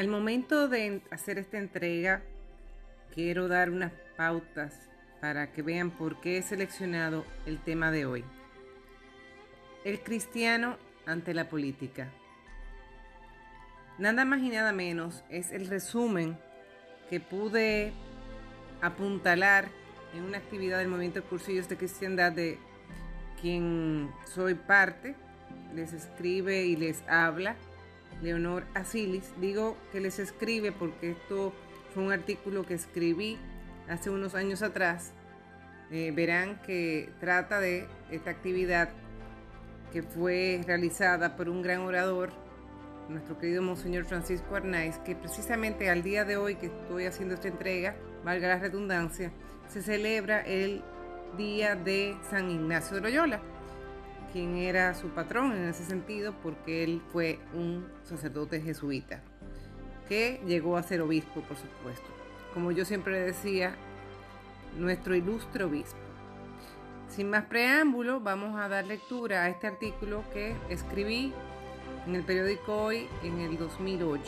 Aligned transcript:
Al 0.00 0.08
momento 0.08 0.66
de 0.66 1.02
hacer 1.10 1.36
esta 1.36 1.58
entrega, 1.58 2.22
quiero 3.14 3.48
dar 3.48 3.68
unas 3.68 3.92
pautas 4.16 4.72
para 5.20 5.52
que 5.52 5.60
vean 5.60 5.90
por 5.90 6.22
qué 6.22 6.38
he 6.38 6.42
seleccionado 6.42 7.26
el 7.44 7.58
tema 7.58 7.90
de 7.90 8.06
hoy. 8.06 8.24
El 9.84 10.00
cristiano 10.00 10.78
ante 11.04 11.34
la 11.34 11.50
política. 11.50 12.08
Nada 13.98 14.24
más 14.24 14.40
y 14.40 14.48
nada 14.48 14.72
menos 14.72 15.22
es 15.28 15.52
el 15.52 15.66
resumen 15.66 16.38
que 17.10 17.20
pude 17.20 17.92
apuntalar 18.80 19.68
en 20.14 20.22
una 20.24 20.38
actividad 20.38 20.78
del 20.78 20.88
movimiento 20.88 21.22
cursillos 21.24 21.68
de 21.68 21.76
cristiandad 21.76 22.32
de 22.32 22.58
quien 23.42 24.10
soy 24.24 24.54
parte, 24.54 25.14
les 25.74 25.92
escribe 25.92 26.64
y 26.64 26.76
les 26.76 27.02
habla 27.06 27.54
Leonor 28.22 28.64
Asilis. 28.74 29.24
Digo 29.40 29.76
que 29.92 30.00
les 30.00 30.18
escribe 30.18 30.72
porque 30.72 31.12
esto 31.12 31.52
fue 31.94 32.02
un 32.02 32.12
artículo 32.12 32.64
que 32.64 32.74
escribí 32.74 33.38
hace 33.88 34.10
unos 34.10 34.34
años 34.34 34.62
atrás. 34.62 35.12
Eh, 35.90 36.12
verán 36.14 36.60
que 36.62 37.10
trata 37.18 37.58
de 37.60 37.88
esta 38.10 38.30
actividad 38.30 38.90
que 39.92 40.02
fue 40.02 40.62
realizada 40.66 41.36
por 41.36 41.48
un 41.48 41.62
gran 41.62 41.80
orador, 41.80 42.30
nuestro 43.08 43.38
querido 43.38 43.60
Monseñor 43.60 44.04
Francisco 44.04 44.54
Arnaiz, 44.54 44.98
que 44.98 45.16
precisamente 45.16 45.90
al 45.90 46.04
día 46.04 46.24
de 46.24 46.36
hoy 46.36 46.54
que 46.54 46.66
estoy 46.66 47.06
haciendo 47.06 47.34
esta 47.34 47.48
entrega, 47.48 47.96
valga 48.24 48.46
la 48.46 48.58
redundancia, 48.58 49.32
se 49.68 49.82
celebra 49.82 50.42
el 50.42 50.82
día 51.36 51.74
de 51.74 52.16
San 52.30 52.50
Ignacio 52.50 52.94
de 52.96 53.02
Loyola 53.02 53.40
quien 54.32 54.56
era 54.56 54.94
su 54.94 55.08
patrón 55.08 55.52
en 55.52 55.68
ese 55.68 55.84
sentido, 55.84 56.34
porque 56.42 56.84
él 56.84 57.02
fue 57.12 57.38
un 57.54 57.86
sacerdote 58.04 58.60
jesuita, 58.60 59.20
que 60.08 60.40
llegó 60.46 60.76
a 60.76 60.82
ser 60.82 61.00
obispo, 61.00 61.40
por 61.42 61.56
supuesto. 61.56 62.06
Como 62.54 62.72
yo 62.72 62.84
siempre 62.84 63.20
decía, 63.20 63.74
nuestro 64.78 65.14
ilustre 65.14 65.64
obispo. 65.64 65.98
Sin 67.08 67.28
más 67.28 67.44
preámbulo, 67.44 68.20
vamos 68.20 68.58
a 68.58 68.68
dar 68.68 68.86
lectura 68.86 69.44
a 69.44 69.48
este 69.48 69.66
artículo 69.66 70.22
que 70.32 70.56
escribí 70.68 71.32
en 72.06 72.14
el 72.14 72.22
periódico 72.24 72.84
Hoy 72.84 73.08
en 73.22 73.40
el 73.40 73.58
2008. 73.58 74.22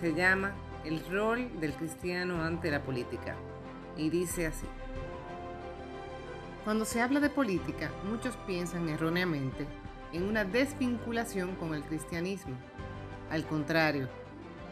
Se 0.00 0.14
llama 0.14 0.52
El 0.84 1.04
rol 1.10 1.60
del 1.60 1.74
cristiano 1.74 2.42
ante 2.42 2.70
la 2.70 2.82
política 2.82 3.36
y 3.96 4.10
dice 4.10 4.46
así. 4.46 4.66
Cuando 6.64 6.84
se 6.84 7.00
habla 7.00 7.18
de 7.18 7.28
política, 7.28 7.90
muchos 8.08 8.36
piensan 8.46 8.88
erróneamente 8.88 9.66
en 10.12 10.22
una 10.22 10.44
desvinculación 10.44 11.56
con 11.56 11.74
el 11.74 11.82
cristianismo. 11.82 12.54
Al 13.30 13.44
contrario, 13.46 14.08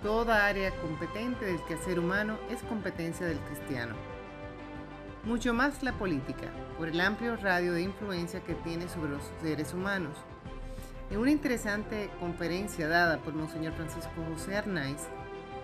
toda 0.00 0.46
área 0.46 0.70
competente 0.80 1.46
del 1.46 1.61
quehacer 1.64 1.98
humano 1.98 2.38
es 2.48 2.62
competencia 2.62 3.27
del 3.27 3.38
cristiano. 3.41 3.96
Mucho 5.24 5.52
más 5.52 5.83
la 5.83 5.92
política, 5.92 6.46
por 6.78 6.88
el 6.88 7.00
amplio 7.00 7.36
radio 7.36 7.72
de 7.72 7.83
influencia 7.83 8.38
que 8.44 8.55
tiene 8.55 8.88
sobre 8.88 9.11
los 9.11 9.24
seres 9.42 9.74
humanos. 9.74 10.16
En 11.11 11.18
una 11.18 11.33
interesante 11.33 12.08
conferencia 12.20 12.86
dada 12.86 13.18
por 13.18 13.34
Monseñor 13.34 13.72
Francisco 13.72 14.12
José 14.33 14.56
Arnaiz 14.56 15.08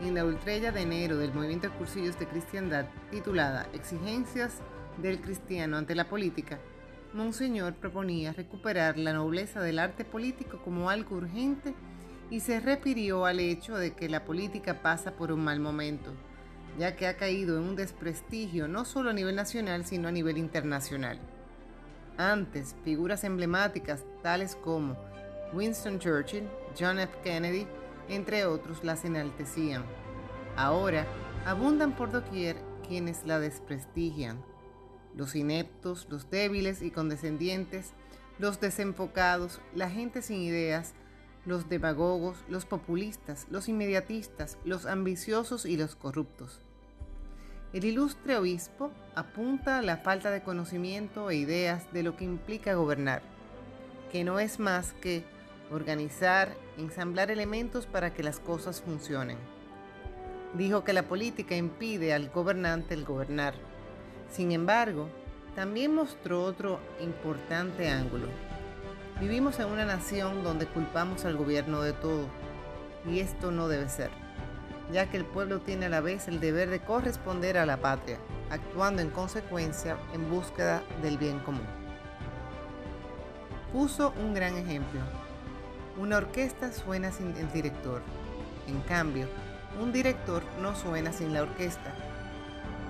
en 0.00 0.16
la 0.16 0.24
ultrella 0.24 0.72
de 0.72 0.82
enero 0.82 1.18
del 1.18 1.32
Movimiento 1.32 1.68
de 1.68 1.74
Cursillos 1.76 2.18
de 2.18 2.26
Cristiandad, 2.26 2.86
titulada 3.12 3.68
Exigencias 3.72 4.60
del 5.02 5.20
cristiano 5.20 5.76
ante 5.76 5.94
la 5.94 6.08
política, 6.08 6.58
Monseñor 7.12 7.74
proponía 7.74 8.32
recuperar 8.32 8.98
la 8.98 9.12
nobleza 9.12 9.62
del 9.62 9.78
arte 9.78 10.04
político 10.04 10.60
como 10.62 10.90
algo 10.90 11.16
urgente 11.16 11.74
y 12.30 12.40
se 12.40 12.60
refirió 12.60 13.24
al 13.24 13.40
hecho 13.40 13.76
de 13.76 13.94
que 13.94 14.08
la 14.08 14.24
política 14.24 14.82
pasa 14.82 15.12
por 15.12 15.32
un 15.32 15.42
mal 15.42 15.60
momento, 15.60 16.12
ya 16.78 16.96
que 16.96 17.06
ha 17.06 17.16
caído 17.16 17.56
en 17.56 17.64
un 17.64 17.76
desprestigio 17.76 18.68
no 18.68 18.84
solo 18.84 19.10
a 19.10 19.14
nivel 19.14 19.36
nacional, 19.36 19.86
sino 19.86 20.08
a 20.08 20.12
nivel 20.12 20.36
internacional. 20.36 21.18
Antes, 22.18 22.74
figuras 22.84 23.24
emblemáticas 23.24 24.04
tales 24.22 24.56
como 24.56 24.96
Winston 25.52 25.98
Churchill, 25.98 26.48
John 26.78 26.98
F. 26.98 27.12
Kennedy, 27.22 27.66
entre 28.08 28.44
otros, 28.46 28.84
las 28.84 29.04
enaltecían. 29.04 29.84
Ahora, 30.56 31.06
abundan 31.46 31.94
por 31.94 32.10
doquier 32.10 32.56
quienes 32.86 33.24
la 33.24 33.38
desprestigian 33.38 34.42
los 35.16 35.34
ineptos, 35.34 36.06
los 36.10 36.30
débiles 36.30 36.82
y 36.82 36.90
condescendientes, 36.90 37.92
los 38.38 38.60
desenfocados, 38.60 39.60
la 39.74 39.90
gente 39.90 40.22
sin 40.22 40.42
ideas, 40.42 40.92
los 41.46 41.68
demagogos, 41.68 42.36
los 42.48 42.66
populistas, 42.66 43.46
los 43.50 43.68
inmediatistas, 43.68 44.58
los 44.64 44.84
ambiciosos 44.84 45.64
y 45.64 45.76
los 45.76 45.96
corruptos. 45.96 46.60
El 47.72 47.84
ilustre 47.84 48.36
obispo 48.36 48.92
apunta 49.14 49.78
a 49.78 49.82
la 49.82 49.96
falta 49.96 50.30
de 50.30 50.42
conocimiento 50.42 51.30
e 51.30 51.36
ideas 51.36 51.92
de 51.92 52.02
lo 52.02 52.16
que 52.16 52.24
implica 52.24 52.74
gobernar, 52.74 53.22
que 54.12 54.22
no 54.22 54.38
es 54.38 54.60
más 54.60 54.92
que 54.94 55.24
organizar, 55.70 56.54
ensamblar 56.76 57.30
elementos 57.30 57.86
para 57.86 58.12
que 58.12 58.22
las 58.22 58.38
cosas 58.38 58.82
funcionen. 58.82 59.38
Dijo 60.54 60.84
que 60.84 60.92
la 60.92 61.02
política 61.04 61.56
impide 61.56 62.12
al 62.12 62.30
gobernante 62.30 62.94
el 62.94 63.04
gobernar 63.04 63.54
sin 64.30 64.52
embargo, 64.52 65.08
también 65.54 65.94
mostró 65.94 66.44
otro 66.44 66.78
importante 67.00 67.88
ángulo. 67.88 68.26
Vivimos 69.20 69.58
en 69.58 69.68
una 69.68 69.86
nación 69.86 70.42
donde 70.44 70.66
culpamos 70.66 71.24
al 71.24 71.36
gobierno 71.36 71.80
de 71.80 71.94
todo, 71.94 72.26
y 73.10 73.20
esto 73.20 73.50
no 73.50 73.66
debe 73.66 73.88
ser, 73.88 74.10
ya 74.92 75.08
que 75.10 75.16
el 75.16 75.24
pueblo 75.24 75.60
tiene 75.60 75.86
a 75.86 75.88
la 75.88 76.02
vez 76.02 76.28
el 76.28 76.40
deber 76.40 76.68
de 76.68 76.80
corresponder 76.80 77.56
a 77.56 77.64
la 77.64 77.78
patria, 77.78 78.18
actuando 78.50 79.00
en 79.00 79.10
consecuencia 79.10 79.96
en 80.12 80.28
búsqueda 80.28 80.82
del 81.02 81.16
bien 81.16 81.38
común. 81.40 81.66
Puso 83.72 84.12
un 84.22 84.34
gran 84.34 84.56
ejemplo. 84.56 85.00
Una 85.98 86.18
orquesta 86.18 86.72
suena 86.72 87.10
sin 87.10 87.34
el 87.36 87.50
director. 87.52 88.02
En 88.68 88.80
cambio, 88.82 89.26
un 89.80 89.92
director 89.92 90.42
no 90.60 90.76
suena 90.76 91.12
sin 91.12 91.32
la 91.32 91.42
orquesta 91.42 91.94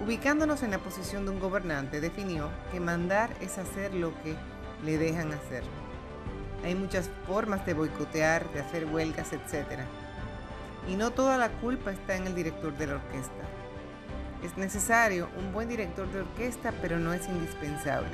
Ubicándonos 0.05 0.63
en 0.63 0.73
la 0.73 0.79
posición 0.79 1.25
de 1.25 1.33
un 1.33 1.41
gobernante, 1.41 2.01
definió 2.01 2.51
que 2.71 2.81
mandar 2.81 3.31
es 3.41 3.57
hacer 3.57 3.95
lo 3.95 4.13
que 4.23 4.37
le 4.85 4.99
dejan 4.99 5.33
hacer. 5.33 5.63
Hay 6.65 6.75
muchas 6.75 7.09
formas 7.27 7.65
de 7.65 7.73
boicotear, 7.73 8.51
de 8.53 8.61
hacer 8.61 8.85
huelgas, 8.85 9.33
etc. 9.33 9.81
Y 10.87 10.97
no 10.97 11.13
toda 11.13 11.39
la 11.39 11.49
culpa 11.49 11.93
está 11.93 12.15
en 12.15 12.27
el 12.27 12.35
director 12.35 12.77
de 12.77 12.89
la 12.89 12.95
orquesta. 12.97 13.33
Es 14.45 14.57
necesario 14.59 15.29
un 15.39 15.53
buen 15.53 15.69
director 15.69 16.07
de 16.13 16.21
orquesta, 16.21 16.73
pero 16.83 16.99
no 16.99 17.15
es 17.15 17.27
indispensable. 17.27 18.13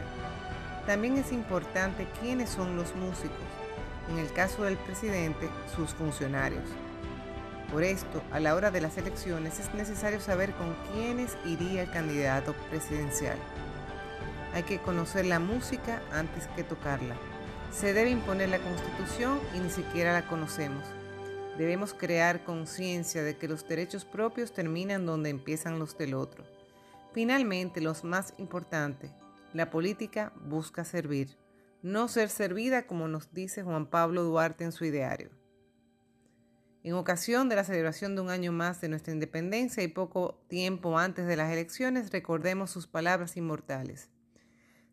También 0.87 1.17
es 1.19 1.33
importante 1.33 2.07
quiénes 2.21 2.49
son 2.49 2.77
los 2.77 2.95
músicos, 2.95 3.37
en 4.09 4.19
el 4.19 4.33
caso 4.33 4.63
del 4.63 4.77
presidente, 4.77 5.49
sus 5.75 5.91
funcionarios. 5.91 6.65
Por 7.73 7.85
esto, 7.85 8.23
a 8.31 8.39
la 8.39 8.55
hora 8.55 8.71
de 8.71 8.83
las 8.83 8.99
elecciones 8.99 9.59
es 9.59 9.73
necesario 9.73 10.21
saber 10.21 10.53
con 10.53 10.75
quiénes 10.93 11.39
iría 11.47 11.85
el 11.85 11.91
candidato 11.91 12.55
presidencial. 12.69 13.39
Hay 14.53 14.65
que 14.65 14.79
conocer 14.79 15.25
la 15.25 15.39
música 15.39 16.03
antes 16.13 16.49
que 16.49 16.65
tocarla. 16.65 17.17
Se 17.73 17.95
debe 17.95 18.11
imponer 18.11 18.51
la 18.51 18.59
constitución 18.59 19.41
y 19.57 19.61
ni 19.61 19.71
siquiera 19.71 20.13
la 20.13 20.29
conocemos. 20.29 20.85
Debemos 21.57 21.95
crear 21.95 22.45
conciencia 22.45 23.23
de 23.23 23.39
que 23.39 23.49
los 23.49 23.67
derechos 23.67 24.05
propios 24.05 24.53
terminan 24.53 25.07
donde 25.07 25.31
empiezan 25.31 25.79
los 25.79 25.97
del 25.97 26.13
otro. 26.13 26.45
Finalmente, 27.15 27.81
lo 27.81 27.95
más 28.03 28.35
importante, 28.37 29.11
la 29.55 29.71
política 29.71 30.35
busca 30.45 30.85
servir, 30.85 31.39
no 31.81 32.09
ser 32.09 32.29
servida 32.29 32.87
como 32.87 33.09
nos 33.09 33.33
dice 33.33 33.63
Juan 33.63 33.87
Pablo 33.87 34.25
Duarte 34.25 34.65
en 34.65 34.73
su 34.73 34.85
ideario. 34.85 35.42
En 36.85 36.95
ocasión 36.95 37.49
de 37.49 37.55
la 37.55 37.63
celebración 37.63 38.17
de 38.17 38.23
un 38.23 38.31
año 38.31 38.51
más 38.51 38.81
de 38.81 38.89
nuestra 38.89 39.13
independencia 39.13 39.85
y 39.85 39.89
poco 39.89 40.43
tiempo 40.49 40.99
antes 40.99 41.27
de 41.27 41.37
las 41.37 41.53
elecciones, 41.53 42.11
recordemos 42.11 42.71
sus 42.71 42.89
palabras 42.89 43.37
inmortales. 43.37 44.09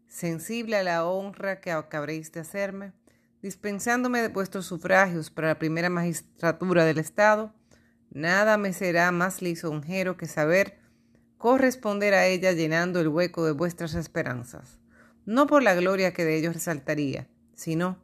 Sensible 0.08 0.76
a 0.78 0.84
la 0.84 1.06
honra 1.06 1.62
que 1.62 1.72
acabréis 1.72 2.32
de 2.32 2.42
hacerme, 2.42 2.94
dispensándome 3.42 4.22
de 4.22 4.28
vuestros 4.28 4.68
sufragios 4.68 5.32
para 5.32 5.48
la 5.48 5.60
primera 5.60 5.90
magistratura 5.90 6.86
del 6.86 7.00
Estado, 7.00 7.56
nada 8.12 8.58
me 8.58 8.72
será 8.72 9.12
más 9.12 9.42
lisonjero 9.42 10.16
que 10.16 10.28
saber 10.28 10.78
corresponder 11.40 12.14
a 12.14 12.28
ella 12.28 12.52
llenando 12.52 13.00
el 13.00 13.08
hueco 13.08 13.46
de 13.46 13.54
vuestras 13.54 13.96
esperanzas, 13.96 14.78
no 15.26 15.48
por 15.48 15.64
la 15.64 15.74
gloria 15.74 16.14
que 16.14 16.26
de 16.26 16.38
ellos 16.38 16.54
resaltaría, 16.54 17.28
sino 17.56 18.04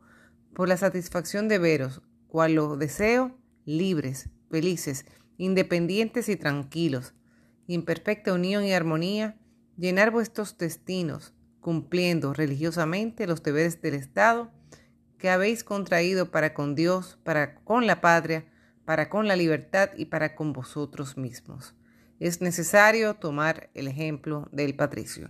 por 0.55 0.69
la 0.69 0.77
satisfacción 0.77 1.47
de 1.47 1.59
veros, 1.59 2.01
cual 2.27 2.53
lo 2.53 2.77
deseo, 2.77 3.37
libres, 3.65 4.29
felices, 4.49 5.05
independientes 5.37 6.29
y 6.29 6.35
tranquilos, 6.35 7.13
y 7.67 7.75
en 7.75 7.83
perfecta 7.83 8.33
unión 8.33 8.63
y 8.63 8.73
armonía, 8.73 9.37
llenar 9.77 10.11
vuestros 10.11 10.57
destinos, 10.57 11.33
cumpliendo 11.59 12.33
religiosamente 12.33 13.27
los 13.27 13.41
deberes 13.43 13.81
del 13.81 13.95
Estado 13.95 14.51
que 15.17 15.29
habéis 15.29 15.63
contraído 15.63 16.29
para 16.29 16.53
con 16.53 16.75
Dios, 16.75 17.17
para 17.23 17.55
con 17.55 17.87
la 17.87 18.01
patria, 18.01 18.45
para 18.85 19.09
con 19.09 19.27
la 19.27 19.35
libertad 19.35 19.89
y 19.97 20.05
para 20.05 20.35
con 20.35 20.53
vosotros 20.53 21.17
mismos. 21.17 21.73
Es 22.19 22.41
necesario 22.41 23.15
tomar 23.15 23.69
el 23.73 23.87
ejemplo 23.87 24.47
del 24.51 24.75
patricio. 24.75 25.29